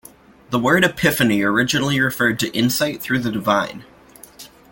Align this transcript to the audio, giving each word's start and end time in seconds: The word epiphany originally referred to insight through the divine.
The 0.49 0.57
word 0.57 0.83
epiphany 0.83 1.43
originally 1.43 1.99
referred 1.99 2.39
to 2.39 2.51
insight 2.57 3.03
through 3.03 3.19
the 3.19 3.31
divine. 3.31 3.85